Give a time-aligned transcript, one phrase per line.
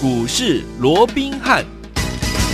[0.00, 1.77] 股市罗宾汉。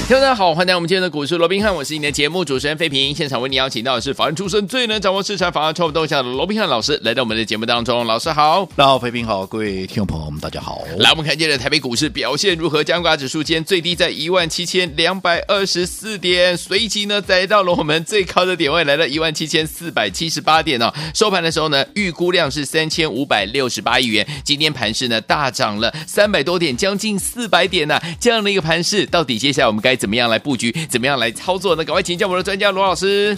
[0.07, 3.15] 听众大家好，欢迎来到我们今天的股市罗宾汉，我是你的节目主持人费平。
[3.15, 8.07] 现场为你邀请到的是法案出身、最能掌握市场、法案创动向的罗宾汉老师，来到我们的节目当中。
[8.07, 10.83] 老师好，大家好，费平好，各位听众朋友们，大家好。
[10.99, 12.85] 来，我们看今天的台北股市表现如何？
[12.85, 20.93] 加权指数今天最低在一万七千两百二十四点，随即呢，来到了我们最高的点位，来到一万七千四百七十八点哦。
[21.15, 24.27] 收盘的时候呢，预估量是三千五百六十八亿元。
[24.45, 30.73] 今天盘市呢，大涨了三百多点，将近四百点呢、这样的一个盘势，到底接下来我们该怎么样来布局？
[30.89, 31.85] 怎么样来操作呢？
[31.85, 33.37] 赶快请教我们的专家罗老师。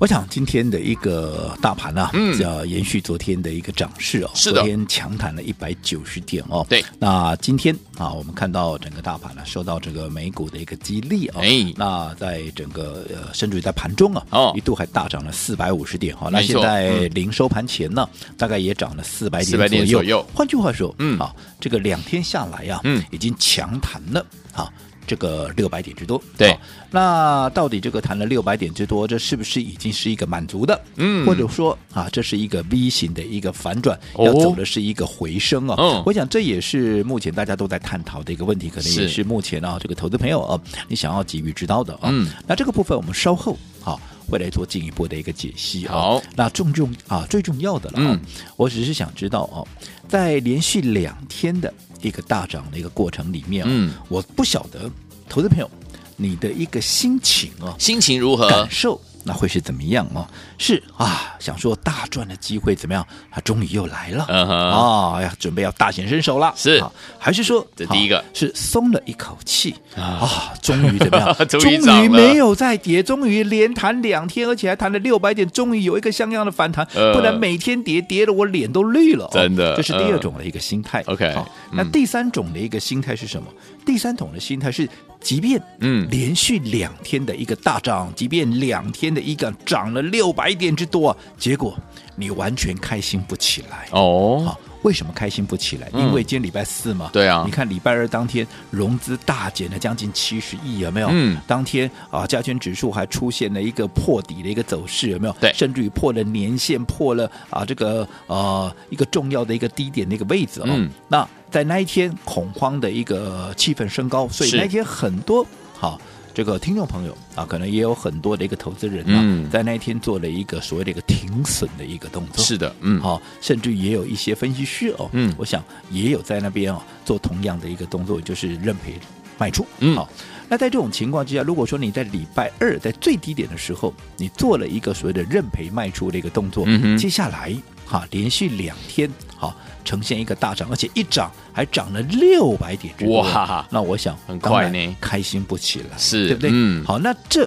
[0.00, 4.30] 我想今天的一个大盘啊，嗯，要延续昨天的一个涨势哦。
[4.34, 6.66] 是的，昨天强弹了一百九十点哦。
[6.68, 16.30] 对，那今天啊，我们看到整个大盘呢、啊，受到这个美股的一个激励啊、哦，哎，那在整个呃，甚至于在盘中啊，哦，一度还大涨了四百五十点哈、哦。
[16.30, 19.66] 那现在临收盘前呢，嗯、大概也涨了四百点左右。
[19.66, 20.26] 400点左右。
[20.34, 24.68] 换句话说，嗯，啊，这个两天下来啊，嗯，已经强弹了啊。
[25.06, 26.56] 这个六百点之多，对，
[26.90, 30.80] 那到底这个谈了六百点之多，这是不是已经是一个满足的？
[30.96, 35.74] 嗯，或者说啊，这是一个 V 型的一个反转，要走的是一个回升啊？
[35.76, 39.24] 哦，我想这也是目前大家都在探讨的一个问题，可能也是。
[39.24, 42.10] 目前啊这个投资朋友啊，你想要给予知道的啊。
[42.12, 45.86] 嗯，那这个部分我们稍后啊会来做进一步的一个解析。
[45.86, 48.20] 好，那重重啊最重要的了，嗯，
[48.56, 49.66] 我只是想知道哦，
[50.08, 51.72] 在连续两天的。
[52.02, 54.90] 一个大涨的一个过程里面，嗯，我不晓得
[55.26, 55.70] 投资朋友
[56.18, 60.28] 你的一个心情啊，心情如何，感受那会是怎么样啊？
[60.58, 63.04] 是啊，想说大赚的机会怎么样？
[63.30, 66.82] 它终于又来了，啊呀，准备要大显身手了，是，
[67.18, 70.52] 还是说这第一个是松了一口气啊？
[70.62, 71.34] 终于怎么样？
[71.48, 71.72] 终
[72.04, 81.02] 于没有再跌，终于连弹两天，而且还弹了六百点，终于有一个像样的反弹，不然每天跌跌的我脸都绿了，真的，这是第二种的一个心态。
[81.06, 83.48] OK，好，那第三种的一个心态是什么？
[83.86, 84.88] 第三种的心态是。
[85.20, 91.78] 即便嗯连续两天的一个大涨，即便两天的一个涨了六百点之多，结果
[92.16, 94.42] 你完全开心不起来哦。
[94.44, 95.88] 好，为什么开心不起来？
[95.94, 97.42] 因为今天礼拜四嘛，对啊。
[97.46, 101.08] 你看礼拜二当天融资大减了将近七十亿，有没有？
[101.10, 101.38] 嗯。
[101.46, 105.36] 当天啊，加权指数还出现了一个破底的一个走势，有没有？
[105.40, 105.52] 对。
[105.54, 110.66] 甚至于破了年线，破了啊这个呃一个重要的一个低点的一个位置哦。
[110.68, 110.90] 嗯。
[111.08, 111.26] 那。
[111.50, 115.46] 在那一天，恐慌的一个气氛升高，所以那一天很多
[115.78, 116.00] 好
[116.34, 122.44] 这个听众朋友啊，可能也有很多的一个投资人啊，嗯、在那一天做了一个所谓的一个停损的一个动作。
[122.44, 125.62] 是的，嗯，好，甚至也有一些分析师哦，嗯，我想
[125.92, 128.98] 也有在那边啊做同样的一个动作，就是认赔
[129.38, 129.64] 卖出。
[129.78, 130.10] 嗯，好，
[130.48, 137.54] 那在这种情况之下，如果说你在礼拜二在最低点的时候，你做了一个所谓的认赔卖出的一个动作，嗯哼，接下来
[137.86, 139.54] 哈连续两天好。
[139.84, 143.68] 呈现一个大涨，而且一涨还涨了六百点之多，哇！
[143.70, 146.50] 那我想很快呢，开心不起来，是对不对？
[146.54, 147.46] 嗯，好，那这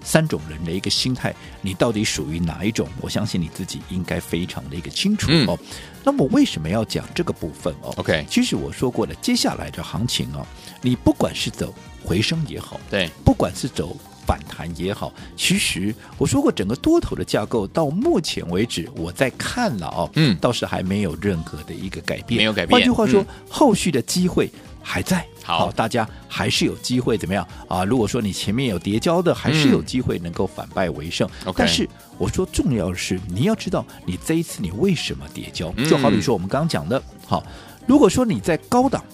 [0.00, 2.88] 三种人的一个心态，你到底属于哪一种？
[3.00, 5.58] 我相信你自己应该非常的一个清楚哦。
[5.60, 5.66] 嗯、
[6.04, 10.46] 那么为什么要讲这个部分哦？OK，其实我说过了，接下来的行情哦，
[10.80, 13.96] 你不管是走回升也好，对，不管是走。
[14.26, 22.76] 反弹也好，其实我说过，整个多头的架构到目前为止，我在看了哦，嗯，倒是还没有任何的一个改变，没有改变。
[22.76, 24.50] 换句话说，嗯、后续的机会
[24.82, 27.84] 还在，好，大家还是有机会怎么样啊？
[27.84, 31.28] 如果说你前面有叠交的，还是有机会能够反败为胜。
[31.44, 31.88] 嗯、但是
[32.18, 35.72] 我说重要的是，你要知道你这一次你为什么跌跤？
[35.88, 37.44] 就好比说我们刚刚讲的，好，
[37.86, 39.04] 如果说你在高档，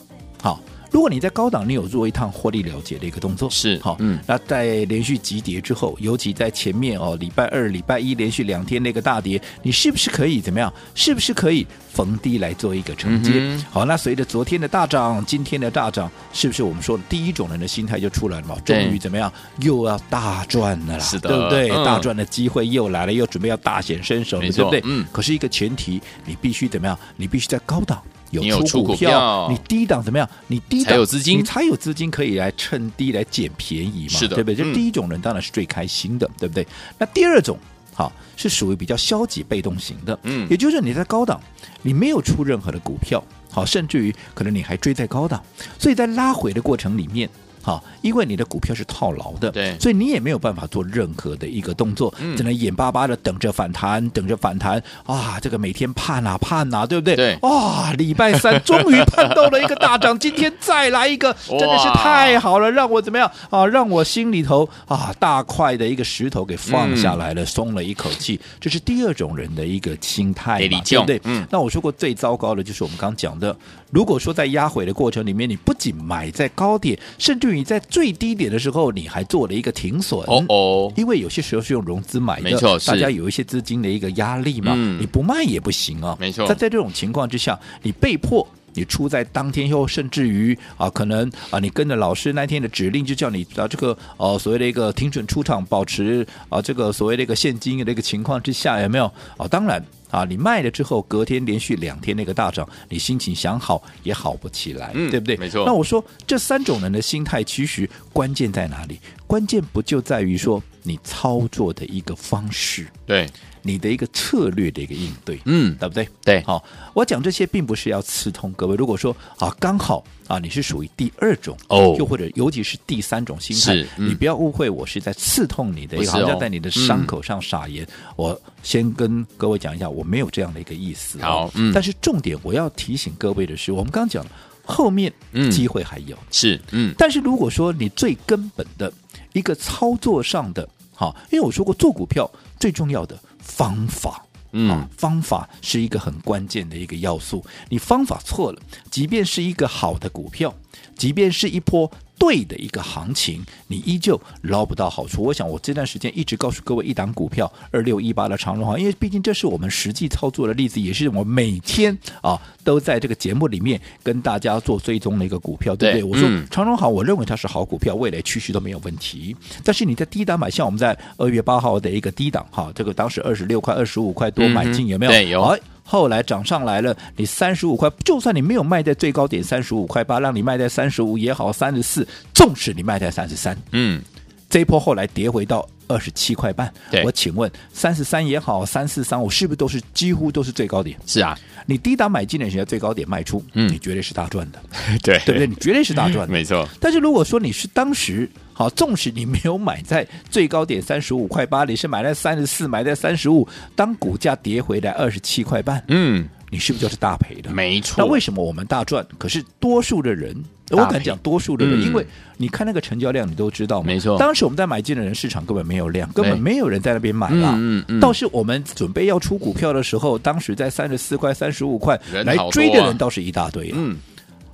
[0.42, 0.58] 好。
[0.92, 10.70] 如果你在高档，你有做一趟获利了结的一个动作，是好，嗯，那在连续急跌之后，尤其在前面哦，礼拜二、礼拜一连续两天那个大跌，你是不是可以怎么样？
[10.94, 13.32] 是不是可以逢低来做一个承接？
[13.34, 18.56] 嗯、好，那随着昨天的大涨，今天的大涨，是不是我们说的第一种人的心态就出来了嘛？
[18.62, 21.70] 终于怎么样，又要大赚了啦，是的，对不对？
[21.70, 24.82] 嗯、大赚的机会又来了，又准备要大显身手了，对不对？
[24.84, 25.06] 嗯。
[25.10, 26.98] 可是一个前提，你必须怎么样？
[27.16, 28.02] 你必须在高档。
[28.40, 30.28] 有出股票，你低档怎么样？
[30.46, 34.18] 你低档才有资金，你才有资金可以来趁低来捡便宜嘛？
[34.18, 34.54] 是的，对不对？
[34.54, 36.66] 这第一种人当然是最开心的，对不对？
[36.98, 37.58] 那第二种，
[37.94, 41.40] 好是属于比较消极被动型的，嗯，也就是你在高档，
[41.82, 45.42] 你没有出任何的股票，好，甚至于可能你还追在高档，
[45.78, 47.28] 所以在拉回的过程里面，
[47.62, 55.38] 好，因为你的股票是套牢的，对，所以你也没有办法做任何的一个动作，嗯、只能眼巴巴的等着反弹，等着反弹啊！
[55.40, 57.14] 这个每天盼啊盼啊，对不对？
[57.14, 57.92] 对，哇！
[57.92, 63.66] 礼拜三 终于盼到了一个大涨，今天再来一个，真的是太好了，让我怎么样啊？
[63.66, 68.40] 让我心里头啊大块的一个石头给放下来了，嗯、松了一口气。
[68.60, 71.20] 这是第二种人的一个心态嘛，对不对？
[71.24, 71.46] 嗯。
[71.50, 73.56] 那我说过最糟糕的就是我们刚讲的，
[73.90, 80.20] 如果说在压回的过程里面，你不仅买在高点，甚至于在最低点的时候，你还做了一个停损。
[80.26, 86.16] 哦哦，因为有些时候是用融资买的，没错，大家有一些资金的一个压力嘛，嗯、你不卖也不行啊。
[86.18, 86.46] 没错。
[86.46, 99.04] 在在这种情况之下，你被迫你出在当天后，甚至于啊，可能啊，你跟着老师那天的指令，就叫你啊，这个呃、啊、所谓的一个停损出场，保持啊这个所谓的一个现金的一个情况之下，有没有？
[99.36, 99.84] 啊，当然。
[100.12, 105.36] 啊，你卖了之后，隔天连续两天那个大涨，你心情想好也好不起来，嗯、对不对？
[105.38, 105.64] 没错。
[105.66, 109.00] 那我说这三种人的心态，其实关键在哪里？
[109.26, 112.86] 关键不就在于说你操作的一个方式？
[113.06, 113.26] 对。
[113.64, 116.08] 你的一个策略的一个应对，嗯，对不对？
[116.24, 118.74] 对，好，我讲这些并不是要刺痛各位。
[118.74, 127.84] 如果说啊，刚好啊，你是属于第二种哦，又或者尤其是第三种心态，嗯、你不要误会，我是在刺痛你的好像在你的伤口上撒盐。
[127.84, 131.20] 嗯、我先跟各位讲一下，我没有这样的一个意思。
[131.20, 134.24] 好，嗯，但是重点我要提醒各位的是，我们刚讲
[134.64, 135.12] 后面
[135.50, 138.92] 机会还有，是，嗯，但是如果说你最根本的
[139.32, 143.18] 一个操作上的，好，因为我说过做股票最重要的。
[143.38, 147.44] 方法，嗯，方法是一个很关键的一个要素。
[147.68, 150.54] 你方法错了，即便是一个好的股票，
[150.96, 151.90] 即便是一波。
[152.22, 155.24] 对的一个行情，你依旧捞不到好处。
[155.24, 166.00] 我想，我这段时间一直告诉各位，一档股票二六一八的长荣好，因为毕竟这是我们实际操作的例子，也是我每天啊都在这个节目里面跟大家做追踪的一个股票，对不对？
[166.00, 169.36] 对我说、嗯、长荣好，我认为它是好股票，未来趋势都没有问题。
[169.64, 175.10] 但是你在低档买，像我们在二月八号的一个低档，哈，这个当时二十六块、二十五块多买进，有没有？
[175.10, 175.58] 对，有。
[175.92, 184.02] 后来涨上来了，你三十五块，就算你没有卖在最高点三十五块八，让你卖在三十五也好，三十四，纵使你卖在三十三，嗯，
[184.52, 186.70] 这一波后来跌回到二十七块半，
[187.06, 190.94] 我请问三十三也好，三四三五是不是都是几乎都是最高点？
[191.06, 191.34] 是啊，
[191.64, 194.60] 你低档买进的时候最高点卖出，嗯，你绝对是大赚的，
[195.02, 195.46] 对对不对？
[195.46, 196.68] 你绝对是大赚的， 没错。
[196.78, 198.28] 但是如果说你是当时。
[198.54, 207.50] 好，纵使你没有买在最高点三十五块八，你是买在三十四，买在三十五，当股价跌回来二十七块半，嗯，你是不是就是大赔的？
[207.50, 207.94] 没错。
[207.96, 209.04] 那为什么我们大赚？
[209.16, 210.36] 可是多数的人，
[210.76, 214.18] 我敢讲多数的人，因为你看那个成交量，你都知道，没错。
[214.18, 217.54] 当时我们在买进的人，市场根本没有量，根本没有人在那边买了。
[217.56, 218.00] 嗯嗯。
[218.00, 223.70] 倒是我们准备要出股票的时候，当时在三十四块、三十五块来追的人倒是一大堆。
[223.74, 223.96] 嗯。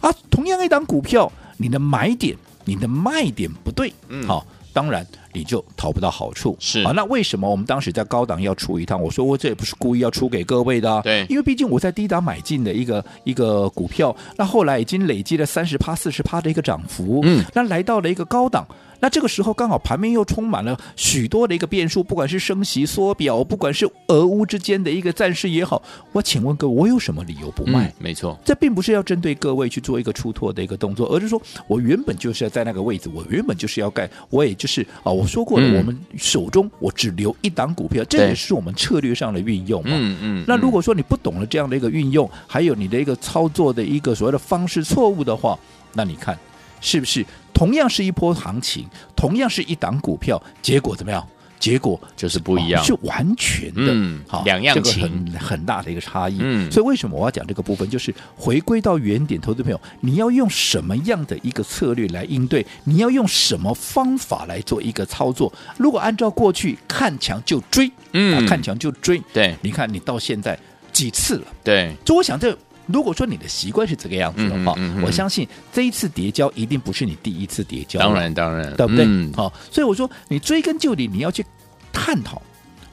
[0.01, 2.37] 啊，同样一档股票，你的买点。
[2.65, 4.47] 你的卖点不对，嗯，好，
[4.79, 6.57] 当然你就讨不到好处。
[6.61, 9.03] 是啊，那为什么我们当时在高档要出一趟？
[9.03, 18.65] 我说我这也不是故意要出给各位的，对，因为毕竟我在低档买进的一个一个股票，那后来已经累积了三十趴、四十趴的一个涨幅，嗯，那来到了一个高档。
[19.01, 27.89] 那这个时候刚好盘面又充满了许多的一个变数，不管是升息缩表，不管是俄乌之间的一个战事也好，我请问各位，我有什么理由不卖？
[27.89, 39.91] 嗯、没错，这并不是要针对各位去做一个出脱的一个动作，而是说我原本就是要在那个位置，我原本就是要干，我也就是啊，我说过了，我们手中我只留一档股票，嗯、这也是我们策略上的运用嘛。
[39.93, 40.45] 嗯嗯。
[40.47, 45.59] 那如果说你不懂了这样的一个运用，还有你的一个操作的一个所谓的方式错误的话，
[45.93, 46.39] 那你看
[46.81, 47.25] 是不是？
[47.53, 48.87] 同样是一波行情，
[49.17, 51.27] 同样是一档股票，结果怎么样？
[51.59, 56.39] 结果就是不一样，是完全的，嗯，好，两样情，这个很很大的一个差异。
[56.41, 57.91] 嗯，所以为什么我要讲这个部分？
[57.91, 62.65] 就是回归到原点，投资朋友，你要用什么样的一个策略来应对？
[62.85, 65.53] 你要用什么方法来做一个操作？
[65.77, 70.57] 如果按照过去看强就追，嗯，看强就追，对，你看你到现在
[70.93, 71.47] 几次了？
[71.65, 72.57] 对，就我想这。
[72.89, 78.01] 如果说你的习惯是这个样子的话，嗯嗯嗯、我相信这一次叠交一定不是你第一次叠交。
[78.01, 79.05] 当然，当然，对不对？
[79.05, 81.45] 好、嗯哦，所以我说你追根究底，你要去
[81.93, 82.41] 探讨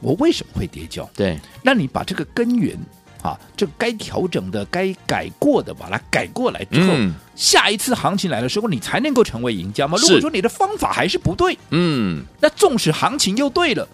[0.01, 1.09] 我为什么会叠交。
[1.15, 2.77] 对，那你把这个根源
[3.21, 9.97] 啊，这该调整的、该改过的，把它改过来之后，嗯、下一次行情来的时候，你才能够成为赢家吗？
[10.01, 13.87] 如果说你的方法还是不对，嗯，那纵使行情又对了。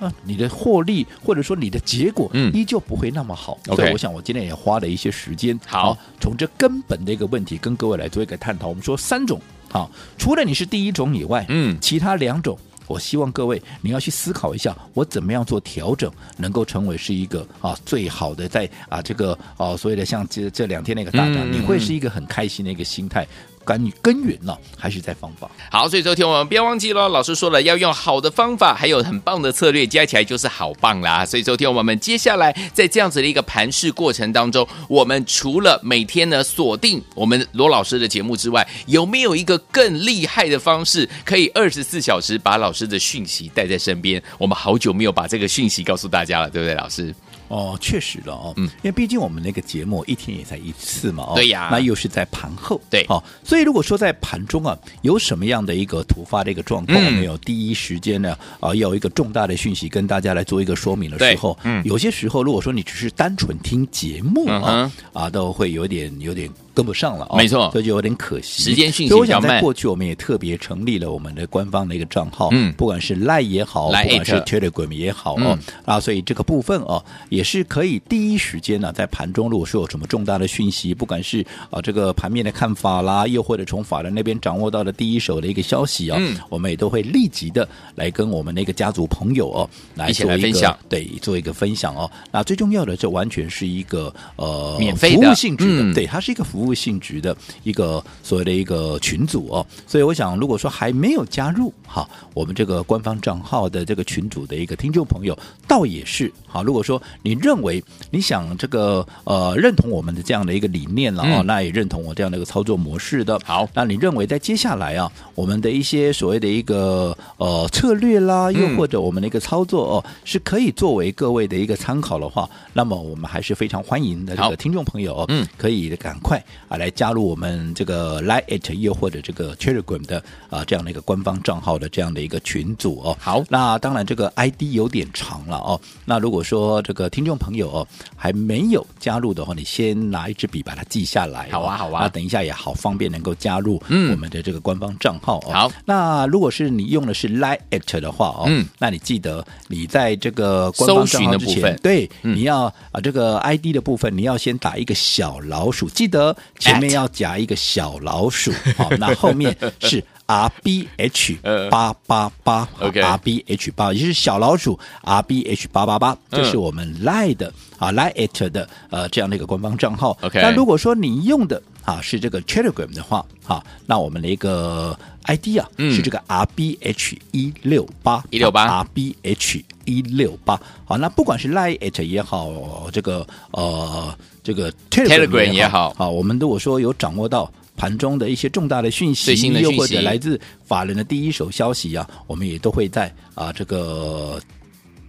[0.00, 3.58] 啊，你的获利或者说你的结果，嗯，依旧不会那么好。
[3.66, 8.68] 嗯、所以我想，我今天也花了一些时间，好，从这根本的一个问题跟各位来做一个探讨。
[8.68, 23.26] 我们说三种，好，除了你是第一种以外，嗯，其他两种，我希望各位你要去思考一下，我怎么样做调整，能够成为是一个啊最好的在啊这个啊所谓的像这这两天那个大涨，嗯、你会是一个很开心的一个心态。
[23.64, 25.50] 根根源呢，还是在方法。
[25.70, 31.24] 好，所以昨天我们不要忘记了，老师说了要用好的方法，还有很棒的策略，加起来就是好棒啦。
[31.24, 44.22] 所以昨天我们接下来在这样子的一个盘势过程当中，我们除了每天呢锁定我们罗老师的节目之外，有没有一个更厉害的方式，可以二十四小时把老师的讯息带在身边？
[44.38, 47.14] 我们好久没有把这个讯息告诉大家了，对不对，老师？
[47.54, 66.50] 哦，确实了哦，嗯，因为毕竟我们那个节目一天也才一次嘛，哦，对呀，那又是在盘后，对，哦，所以如果说在盘中啊，有什么样的一个突发的一个状况，我们有第一时间呢，啊、有一个重大的讯息跟大家来做一个说明的时候，嗯，有些时候如果说你只是单纯听节目啊，嗯、啊，都会有点有点。
[66.74, 68.62] 跟不上了，没错，这就有点可惜。
[68.62, 92.10] 时间讯息，所以我想在过去我们也特别成立了我们的官方的一个账号，嗯，不管是 Line 也好，不管是 Telegram 也好哦，啊，所以这个部分哦，也是可以第一时间呢，在盘中如果说有什么重大的讯息，不管是啊这个盘面的看法啦，又或者从法人那边掌握到的第一手的一个消息啊，我们也都会立即的来跟我们那个家族朋友哦来做一个分享，对，做一个分享哦。
[92.32, 96.63] 那最重要的，这完全是一个呃免费服务性质的，对，它是一个服务。
[96.64, 106.64] 服务性质的一个所谓的一个群组哦，所以我想，如果说还没有加入哈，我们这个官方账号的这个群组的一个听众朋友，倒也是好。
[106.64, 126.42] 如果说你认为你想这个呃认同我们的这样的一个理念了哦，嗯、那也认同我这样的一个操作模式的，好，那你认为在接下来啊，我们的一些所谓的一个呃策略啦，又或者我们的一个操作哦，是可以作为各位的一个参考的话，那么我们还是非常欢迎的这个听众朋友哦，嗯，可以赶快。
[126.68, 133.16] 啊，来加入我们这个 Line 又或者这个 Telegram 的啊这样的一个官方账号的这样的一个群组哦。
[133.20, 135.80] 好，那当然这个 ID 有点长了哦。
[136.04, 141.48] 那如果说这个听众朋友哦还没有加入的话，你先拿一支笔把它记下来。
[141.50, 142.02] 好啊，好啊。
[142.02, 145.52] 那等一下也好方便能够加入我们的这个官方账号哦。
[145.52, 147.58] 好，那如果是你用的是 Line
[148.00, 156.36] 的话哦，嗯，那你记得你在这个官方账号之前，对，你要啊这个 ID 的部分，你要先打一个小老鼠，记得。
[156.58, 161.36] 前面要夹一个小老鼠， 好，那后面是 R B H
[161.70, 170.16] 八八八，R B H 八，也就是小老鼠 R B H 八八八，这是我们 Line 的啊 Line 的呃这样的一个官方账号。
[170.22, 184.14] OK，那如果说你用的啊是这个 Telegram 的话，好，那我们的一个 ID 啊是这个 R B H 一六八一六八 R B H 一六八，好，那不管是 Line 也好，这个呃。
[184.44, 194.38] 这个 Telegram 也好，啊，我们如果说有掌握到盘中的一些重大的讯息，又或者来自法人的第一手消息啊，我们也都会在啊这个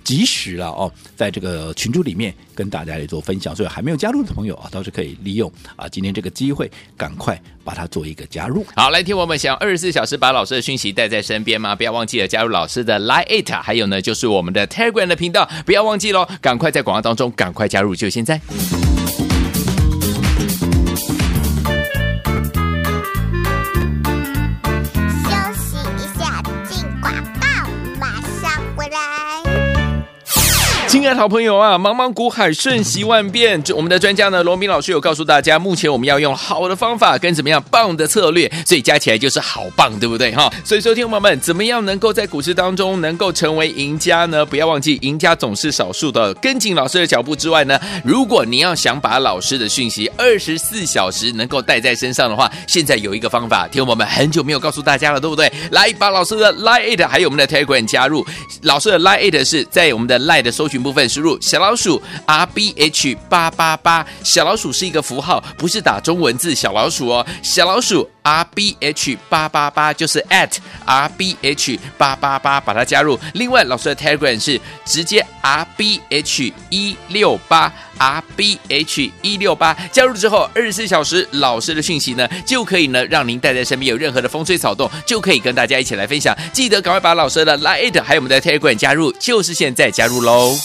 [0.06, 3.54] 及时了哦，在这个群组里面跟大家来做分享。
[3.54, 8.66] 所以还没有加入的朋友啊，倒是可以利用啊今天这个机会，赶快把它做一个加入。
[8.76, 11.76] 好，来听我们想二十四小时把老师的讯息带在身边吗？
[11.76, 18.40] 不要忘记了加入老师的 Line，It，还有呢就是我们的 Telegram 的频道，不要忘记喽，赶快在广告当中赶快加入，就现在。
[31.14, 40.50] 好朋友啊，茫茫股海瞬息万变，我们的专家呢，罗明老师有告诉大家，目前我们要用好的方法跟怎么样棒的策略，所以加起来就是好棒，对不对哈？
[40.64, 44.46] 所以说，听众朋友们，怎么样能够在股市当中能够成为赢家呢？
[44.46, 46.34] 不要忘记，赢家总是少数的。
[46.36, 55.52] 跟紧老师的脚步之外呢，如果你要想把老师的讯息二十四小时能够带在身上的话，现在有一个方法，听众朋友们很久没有告诉大家了，对不对？
[55.72, 58.26] 来，把老师的 Line 还有我们的 Telegram 加入，
[58.62, 61.08] 老师的 Line 是在我们的 Line 的搜寻部分。
[61.08, 67.26] 输入小老鼠 R B H 八八八，小老鼠是一个符号，不是打中文字小老鼠哦。
[67.44, 73.20] 小老鼠 R B H 八八八就是 at R B H 八八八，把它加入。
[73.36, 86.36] 另外，老师的 Telegram 是直接 R B H 一六八 R B H 一六八，加入之后，二十四小时老师的讯息呢，就可以呢让您带在身边，有任何的风吹草动，就可以跟大家一起来分享。
[86.52, 90.58] 记得赶快把老师的 Line 还有我们的 Telegram 加入，就是现在加入喽。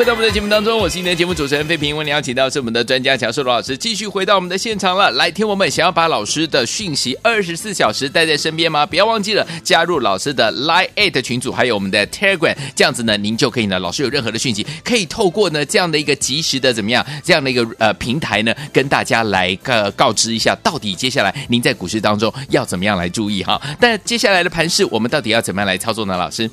[0.00, 5.10] 回到我们的节目当中，我是今天的节目主持人费平，为你邀请到是我们的专家强硕罗老师，继续回到我们的现场了。
[5.10, 8.86] 来，听我们想要把老师的讯息二十四小时带在身边吗？
[8.86, 23.60] 不要忘记了加入老师的 Line@ 群组，还有我们的 Telegram，这样子呢，您就可以呢，老师有任何的讯息，可以透过呢这样的一个及时的怎么样这样的一个呃平台呢，跟大家来呃告知一下，到底接下来您在股市当中要怎么样来注意哈。
[23.78, 26.16] 但接下来的盘势，我们到底要怎么样来操作呢？
[26.16, 26.50] 老师？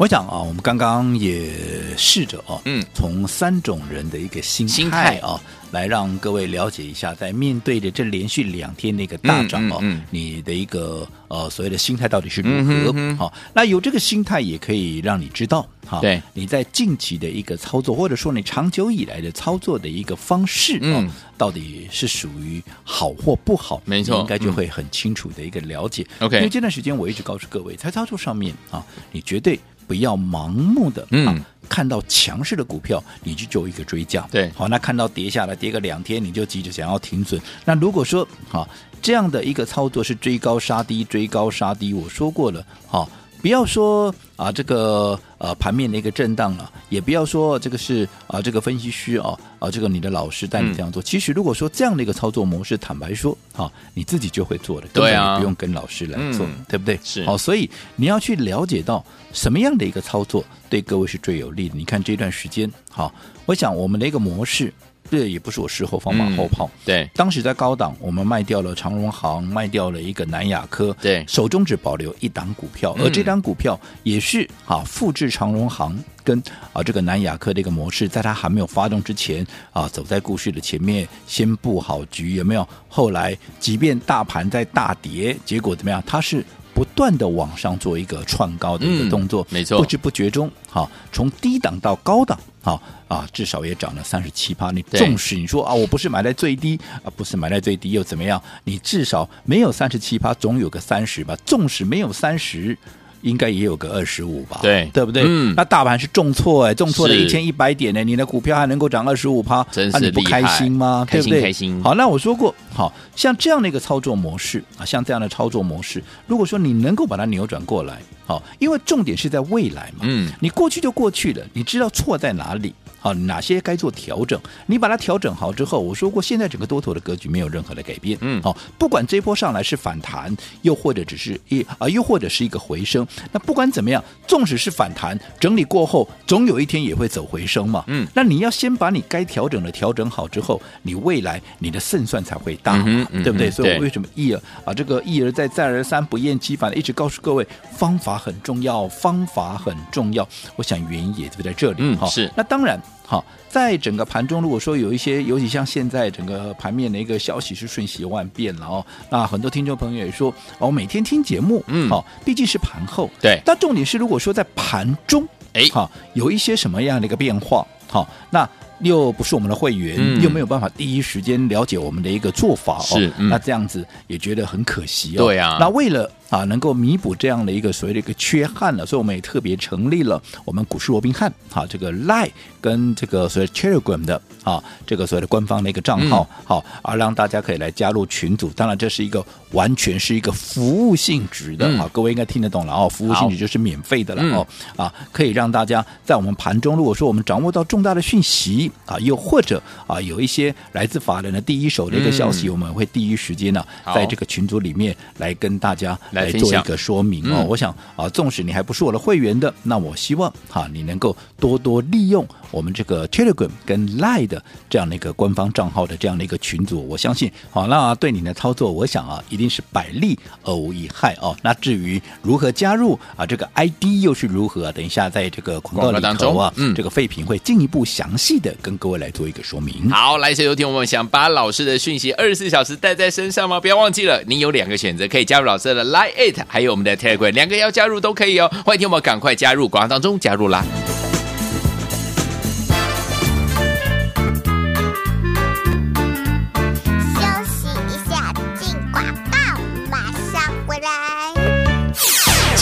[0.00, 1.52] 我想啊，我们刚刚也
[1.94, 5.38] 试着啊，嗯，从三种人的一个心态啊，
[5.72, 12.86] 来让各位了解一下，在面对着这连续两天的一个大涨啊，嗯嗯嗯、你的一个呃所谓的心态到底是如何？
[12.86, 23.82] 好、嗯哦，那有这个心态也可以让你知道，哈、哦，对，你在近期的一个操作，或者说你长久以来的操作的一个方式，嗯、哦，到底是属于好或不好？
[23.84, 26.06] 没错，应该就会很清楚的一个了解。
[26.20, 29.60] OK，、嗯、因为这段时间我一直告诉各位，在操作上面啊，你绝对。
[29.90, 31.34] 不要盲目的，嗯、啊，
[31.68, 38.68] 看到强势的股票你去做一个追加，对，好，那看到跌下来跌个两天你就急着想要停损，那如果说好、啊、
[39.02, 43.08] 这样的一个操作是追高杀低，追高杀低，我说过了，好、啊。
[43.40, 51.02] 不要说啊，这个呃盘面的一个震荡了，也不要说这个是啊这个分析师啊啊这个你的老师带你这样做。
[51.02, 56.98] 嗯、其实如果说这样的一个操作模式，坦白说啊，你自己就会做的，对啊，不用跟老师来做，嗯、对不对？
[57.02, 57.24] 是。
[57.24, 61.74] 好，所以你要去了解到什么样的一个操作对各位是最有利的。
[61.76, 63.12] 你看这段时间，好，
[63.46, 64.72] 我想我们的一个模式。
[65.10, 76.40] 这也不是我事后放马后炮，嗯、对，当时在高档，我们卖掉了长荣行，卖掉了一个南亚科，对，手中只保留一档股票，而这档股票也是啊，复制长荣行跟
[76.72, 82.66] 啊这个南亚科的一个模式，在它还没有发动之前啊，走在故事的前面，先布好局，有没有？
[82.88, 86.02] 后来即便大盘在大跌，结果怎么样？
[86.06, 86.44] 它是。
[86.74, 94.70] 不断的往上做一个创高的一个动作，嗯、没错，不知不觉中，哈，从低档到高档，啊啊，至少也涨了三十七趴。
[94.70, 98.42] 你纵使你说啊，我不是买在最低啊，不是买在最低又怎么样？
[98.64, 101.36] 你至少没有三十七趴，总有个三十吧。
[101.44, 102.76] 纵使没有三十。
[103.22, 105.22] 应该也有个二十五吧，对对不对？
[105.26, 111.06] 嗯，那大盘是重挫哎，重挫了一千一百点呢，你的股票还能够涨二十五趴，那你不开心吗？
[111.10, 111.42] 对不对？
[111.42, 111.82] 开心。
[111.82, 122.74] 好，那我说过，好像这样的一个操作模式啊，像这样的操作模式，如果说你能够把它扭转过来，好，因为重点是在未来嘛，嗯，你过去就过去了，你知道错在哪里。
[123.00, 124.38] 好，哪些该做调整？
[124.66, 128.16] 你把它调整好之后，我说过，现在整个多头的格局没有任何的改变。
[128.20, 137.84] 嗯，好，不管这一波上来是反弹，又或者只是一啊，又或者是一个回升，那不管怎么样，纵使是反弹整理过后，总有一天也会走回升嘛。
[137.86, 143.50] 嗯，那你要先把你该调整的调整好之后，你未来你的胜算才会大嘛，嗯嗯、对不对？
[143.50, 150.28] 所以我为什么一而啊这个一而再再而三不厌其烦的一直告诉各位，方法很重要，方法很重要。
[150.56, 151.76] 我想原因也就在这里。
[151.78, 152.30] 嗯，是。
[152.36, 152.80] 那当然。
[153.10, 168.48] 好，在整个盘中，如果说有一些，尤其像现在整个盘面的一个消息是瞬息万变了哦，那很多听众朋友也说，哦，每天听节目，嗯，好，毕竟是盘后，对，但重点是，如果说在盘中，哎，好，有一些什么样的一个变化，好，那。
[168.82, 175.26] 又不是我们的会员，嗯、又没有办法第一时间了解我们的一个做法哦，是嗯、那这样子也觉得很可惜哦。
[175.26, 188.50] 对啊，那为了啊能够弥补这样的一个所谓的一个缺憾了，所以我们也特别成立了我们股市罗宾汉啊这个 Line 跟这个所谓 Telegram 的啊这个所谓的官方的一个账号，嗯、好，而让大家可以来加入群组。
[188.56, 198.70] 当然这是一个完全是一个服务性质的啊，嗯、各位应该听得懂了哦，服务性质就是免费的了哦，嗯、啊可以让大家在我们盘中，如果说我们掌握到重大的讯息。
[198.86, 207.44] 啊，又或者啊，有一些来自法人的第一手的一个消息，嗯、我们会第一时间呢、啊，在这个群组里面来跟大家来做一个说明哦。
[207.48, 216.86] 我想啊，纵使你还不是我的会员的，那我希望哈、啊，你能够多多利用我们这个 Telegram 跟 Line 的这样的一个官方账号的这样的一个群组。
[216.88, 221.36] 我相信，好、啊，那对你的操作，我想啊，一定是百利而无一害哦。
[221.42, 224.70] 那至于如何加入啊，这个 ID 又是如何？
[224.72, 228.54] 等一下在这个广告里头啊，嗯，这个废品会进一步详细的。
[228.60, 229.88] 跟各位来做一个说明。
[229.90, 233.60] 好，来，所有听我们想把老师的讯息二十四小时带在身上吗？
[233.60, 238.50] 不要忘记了，你有两个选择，可以加入老师的 Line，It，还有我们的 Telegram，两个要加入都可以哦。
[238.64, 240.64] 欢迎听我们赶快加入，广告当中加入啦。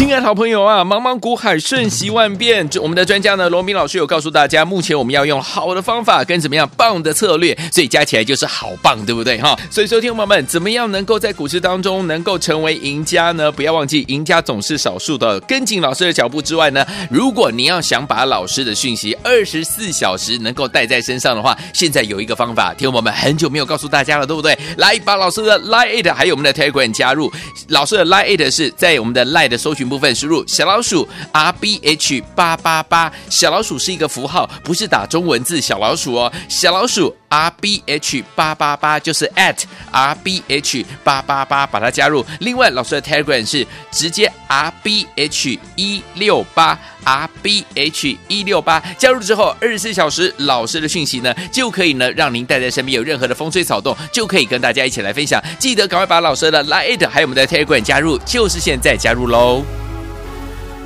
[0.09, 2.67] 亲爱的好朋友啊，茫茫股海，瞬息万变。
[2.71, 9.55] 这我们的专家呢，罗明老师有告诉大家，目前我们要用好的方法跟怎么样棒的策略，所以加起来就是好棒，对不对哈？
[9.71, 13.53] 所以，说，听众朋友们，怎么样能够在股市当中能够成为赢家呢？
[13.53, 15.39] 不要忘记，赢家总是少数的。
[15.41, 24.59] 跟紧老师的脚步之外呢，如果你要想把老师的讯息二十四小时能够带在身上的话，现在有一个方法，听友们很久没有告诉大家了，对不对？
[24.79, 27.31] 来，把老师的 Line 还有我们的 Telegram 加入。
[27.67, 29.87] 老师的 Line 是在我们的 Line 的搜寻。
[29.89, 36.33] 部部分输入小老鼠 R B H 八八八，小老鼠是一个符号，不是打中文字小老鼠哦。
[36.49, 42.25] 小老鼠 R B H 八八八就是 at R B H 八八八，把它加入。
[42.39, 55.43] 另外，老师的 Telegram 是直接 R B H 一六八 R B H 一六八，加入之后二十四小时老师的讯息呢，就可以呢让您带在身边，有任何的风吹草动，就可以跟大家一起来分享。
[55.59, 59.65] 记得赶快把老师的 Line 还有我们的 Telegram 加入，就是现在加入喽。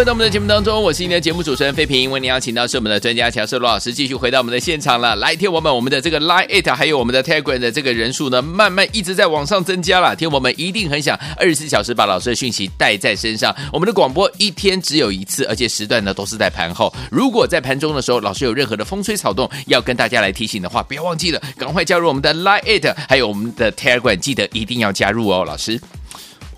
[0.00, 2.10] 回到我们的节目当中，我是您的节目主持人费平。
[2.10, 5.14] 为您邀请到是我们的专家乔瑟罗老师，继续回到我们的现场了。
[5.16, 10.16] 来，听我们我们的这个 Line It 还有我们的 Telegram 的这个人数呢，慢慢一直在往上增加了。
[10.16, 13.54] 听我们一定很想二十四小时把老师的讯息带在身上。
[13.70, 16.90] 我们的广播一天只有一次，而且时段呢都是在盘后。
[17.10, 25.78] 如果在盘中的时候，老师有任何的风吹草动要跟大家来提醒的话，不要忘记了，赶快加入我们的 Line It 还有我们的 Telegram，记得一定要加入哦，老师。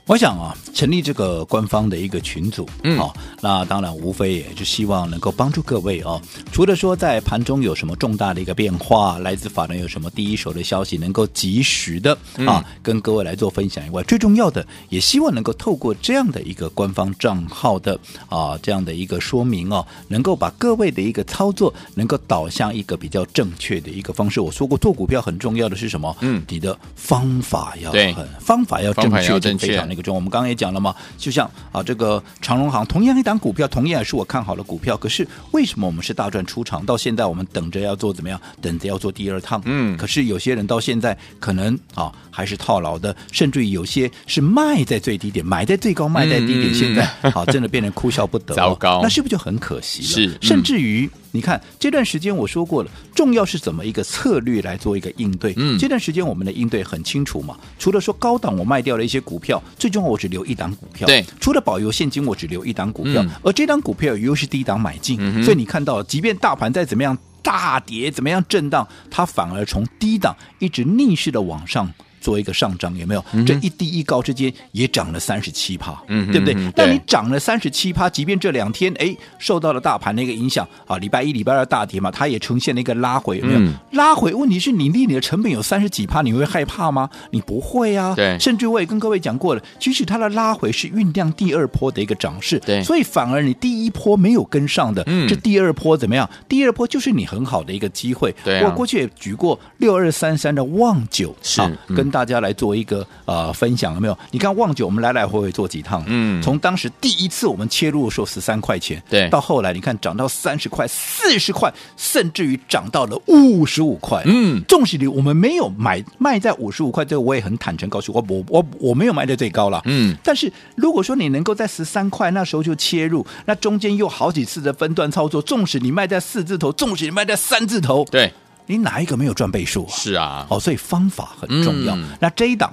[0.06, 6.20] 我想啊，成立这个官方的一个群组，嗯，好、哦，那当然无非也就希望能够帮助各位哦。
[6.50, 24.40] 除了说在盘中有什么重大的一个变化，来自法人有什么第一手的消息，能够及时的啊跟各位来做分享以外，最重要的也希望能够透过这样的一个官方账号的啊这样的一个说明哦，能够把各位的一个操作能够导向一个比较正确的一个方式。
[24.40, 26.14] 我说过，做股票很重要的是什么？
[26.20, 30.16] 嗯，你的方法要对很方法要正确，要正确非常那个重要。
[30.16, 36.84] 我们刚刚也讲了嘛，就像啊这个长荣行，同样一档股票，同样也是我看好的股票，可是为什么我们是大赚出场？
[36.86, 38.40] 到现在我们等着要做怎么样？
[38.62, 39.60] 等着要做第二趟。
[39.66, 50.08] 嗯，可是有些人到现在可能啊还是套牢的，甚至于有些是卖在最低点，买在最高，卖在低点，嗯、现在好真的变成哭笑不得， 糟糕，那是不是就很可惜了？
[50.08, 51.10] 是，嗯、甚至于。
[51.32, 55.52] 你看这段时间我说过了，重要是怎么一个策略来做一个应对。
[55.56, 61.06] 嗯，这段时间我们的应对很清楚嘛，除了说高档我卖掉了一些股票，最重要我只留一档股票。
[61.06, 71.90] 对，除了保留现金，我只留一档股票，嗯、而这档股票又是低档买进，嗯、所以你看到，即便大盘再怎么样大跌，怎么样震荡，它反而从低档一直逆势的往上。
[72.22, 73.24] 做一个上涨有没有？
[73.32, 76.54] 嗯、这一低一高之间也涨了三十七趴，嗯，对不对？
[76.76, 83.58] 那你涨了三十七趴，即便这两天哎受到了大盘的一个影响啊，礼拜一、礼拜二大跌嘛，它也呈现了一个拉回，有没有？
[83.58, 87.10] 嗯、拉回，问题是你离你的成本有三十几趴，你会害怕吗？
[87.32, 88.14] 你不会啊。
[88.14, 96.30] 对，甚至我也跟各位讲过了，其实它的拉回是酝酿第二波的一个涨势，对，所以反而你第一波没有跟上的，嗯，这第二波怎么样？
[96.48, 98.32] 第二波就是你很好的一个机会。
[98.44, 102.11] 对、啊，我过去也举过六二三三的旺九，是、啊、跟。
[102.12, 104.16] 大家来做一个呃分享，有没有？
[104.30, 128.30] 你看旺九，我们来来回回做几趟，嗯，从当时第一次我们切入的时候十三块钱，对，到后来你看涨到三十块、四十块，甚至于涨到了五十五块，嗯，纵使你我们没有买卖在五十五块，这个我也很坦诚告诉我，我我我没有卖在最高了，嗯，但是如果说你能够在十三块那时候就切入，那中间又好几次的分段操作，纵使你卖在四字头，纵使你卖在三字头，对。
[128.66, 129.92] 你哪一个没有赚倍数啊？
[129.92, 131.94] 是啊，哦，所以方法很重要。
[131.96, 132.72] 嗯、那这一档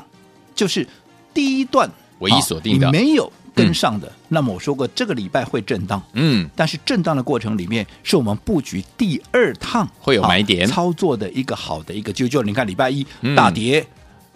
[0.55, 0.87] 就是
[1.33, 4.07] 第一段唯一锁定的，你没有跟上的。
[4.07, 13.79] 嗯、那么我说过，这个礼拜会震荡，嗯，但是震荡的过程里面，是我们布局第二趟会有买点操作的一个好的一个，就就你看礼拜一大跌。
[13.81, 13.85] 嗯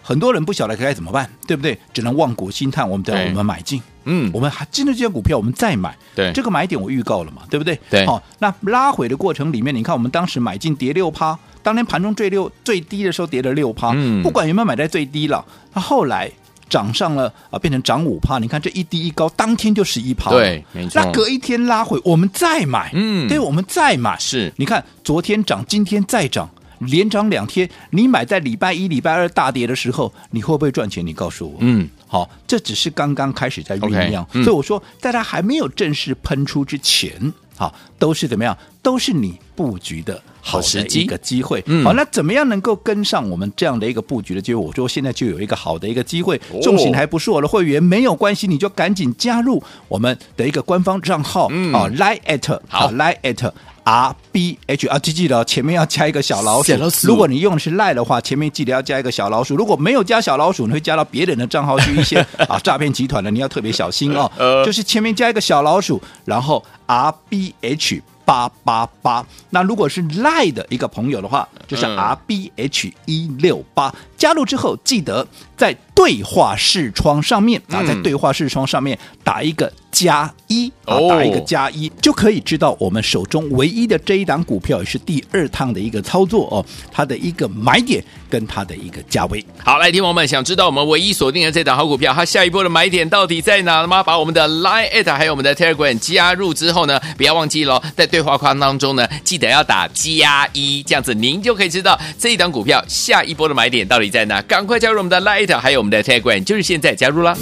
[0.06, 1.78] 很多人不晓得该怎么办，对不对？
[1.94, 7.80] 只能望股兴叹，我们等我们买进，嗯，我们还进了这些股票，我们再买，对，这个买点我预告了嘛，对不对？
[7.88, 16.30] 对，好、哦，那拉回的过程里面，你看我们当时买进跌六趴，当天盘中最六最低的时候跌了六趴，嗯，不管有没有买在最低了，它后来
[16.68, 21.02] 涨上了啊，变成涨五趴，你看这一低一高，当天就十一趴，对，没错。
[21.02, 26.46] 那隔一天拉回，我们再买，嗯，对，我们再买，是，你看昨天涨，今天再涨。
[26.86, 31.06] 连涨两天，你买在礼拜一、礼拜二大跌的时候，你会不会赚钱？
[31.06, 31.56] 你告诉我。
[31.60, 38.56] 嗯，好，这只是刚刚开始在酝酿，okay, 嗯、所以我说，在它还没有正式喷出之前，好，都是怎么样？
[38.82, 41.62] 都是你布局的好时机，一个机会。
[41.66, 44.60] 嗯、好，那怎么样能够跟上我们这样的一个布局的机会？
[44.60, 53.50] 我说现在就有一个好的一个机会，重型还不是我的会员，没有关系，你就赶紧加入我们的一个官方账号，嗯，啊，line at，好，line at。
[53.86, 56.74] R B H 啊，记记得前面要加一个小老鼠。
[56.78, 57.06] 老鼠。
[57.06, 59.54] 如果你用的是赖的话，前面记得要加一个小老鼠。
[59.56, 64.32] 如果没有加小老鼠，你会加到别人的账号去一些 啊诈骗集团的，你要特别小心哦。
[64.38, 69.24] 呃，就是前面加一个小老鼠，然后 R B H 八八八。
[69.50, 73.94] 那如果是赖的一个朋友的话，就是 R B H 一六八。
[74.16, 89.42] 加入之后，记得在对话视窗上面啊，在对话视窗上面打一个加一啊，打一个加一就可以知道我们手中唯一的这一档股票也是第二趟的一个操作哦，它的一个买点跟它的一个价位。
[89.62, 94.02] 好，来，听众们想知道我们唯一锁定的这档好股票，它下一波的买点到底在哪了吗？
[94.02, 104.42] 把我们的 Line@ 还有我们的 Telegram 加入之后呢，不要忘记了，在对话框当中呢，记得要打加一，这样子您就可以知道这一档股票下一波的买点到底在哪。
[104.42, 107.36] 赶快加入我们的 Line@ 还有我们的 Telegram，就是现在加入啦！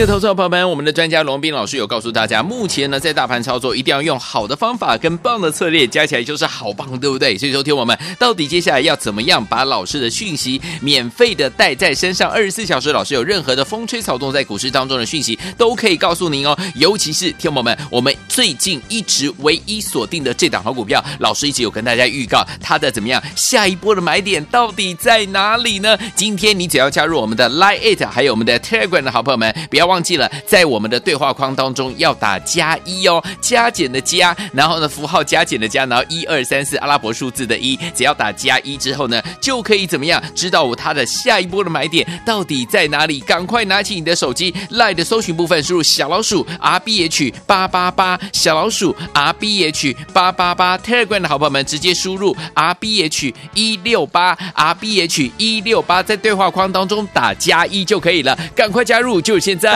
[0.00, 7.38] 的投资朋友们，我们的专家龙斌老师有告诉大家，目前呢，在大盘操作一定要用好的方法跟棒的策略，加起来就是好棒，对不对？
[7.38, 16.56] 所以说，听我们到底接下来要怎么样把老师的讯息免费的带在身上，二十四小时老师有任何的风吹草动在股市当中的讯息都可以告诉您哦。
[16.74, 25.96] 尤其是听我们，我们最近一直唯一锁定的这档好股票，老师一直有跟大家预告它的怎么样，下一波的买点到底在哪里呢？
[26.14, 29.54] 今天你只要加入我们的 Line@ It，还有我们的 Telegram 的好朋友们。
[29.70, 43.20] 不要忘记了，在我们的对话框当中要打加一哦，加减的加，然后呢符号加减的加，然后一二三四阿拉伯数字的一，只要打加一之后呢，就可以怎么样知道我它的下一波的买点到底在哪里？
[43.20, 54.74] 赶快拿起你的手机，LINE 的搜寻部分输入小老鼠 R B H 八八八，小老鼠 R B H 八八八，Telegram 的好朋友们直接输入 R B H 一六八 R
[54.74, 59.75] B H 一六八，在对话框当中打加一就可以了，赶快加入，就现在。